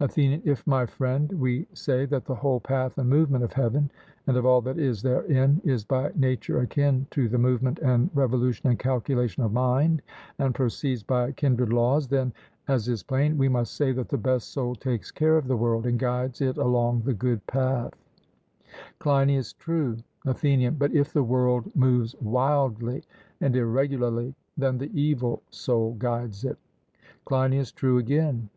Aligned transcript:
ATHENIAN: 0.00 0.42
If, 0.44 0.66
my 0.66 0.84
friend, 0.84 1.32
we 1.40 1.66
say 1.72 2.04
that 2.04 2.26
the 2.26 2.34
whole 2.34 2.60
path 2.60 2.98
and 2.98 3.08
movement 3.08 3.42
of 3.42 3.54
heaven, 3.54 3.90
and 4.26 4.36
of 4.36 4.44
all 4.44 4.60
that 4.60 4.76
is 4.78 5.00
therein, 5.00 5.62
is 5.64 5.82
by 5.82 6.12
nature 6.14 6.60
akin 6.60 7.06
to 7.12 7.26
the 7.26 7.38
movement 7.38 7.78
and 7.78 8.10
revolution 8.12 8.68
and 8.68 8.78
calculation 8.78 9.42
of 9.44 9.50
mind, 9.54 10.02
and 10.38 10.54
proceeds 10.54 11.02
by 11.02 11.32
kindred 11.32 11.72
laws, 11.72 12.06
then, 12.06 12.34
as 12.68 12.86
is 12.86 13.02
plain, 13.02 13.38
we 13.38 13.48
must 13.48 13.72
say 13.78 13.90
that 13.92 14.10
the 14.10 14.18
best 14.18 14.52
soul 14.52 14.74
takes 14.74 15.10
care 15.10 15.38
of 15.38 15.48
the 15.48 15.56
world 15.56 15.86
and 15.86 15.98
guides 15.98 16.42
it 16.42 16.58
along 16.58 17.00
the 17.00 17.14
good 17.14 17.46
path. 17.46 17.94
CLEINIAS: 18.98 19.54
True. 19.54 19.96
ATHENIAN: 20.26 20.74
But 20.74 20.92
if 20.94 21.14
the 21.14 21.24
world 21.24 21.74
moves 21.74 22.14
wildly 22.20 23.04
and 23.40 23.56
irregularly, 23.56 24.34
then 24.54 24.76
the 24.76 24.90
evil 24.92 25.40
soul 25.48 25.94
guides 25.94 26.44
it. 26.44 26.58
CLEINIAS: 27.24 27.72
True 27.72 27.96
again. 27.96 28.50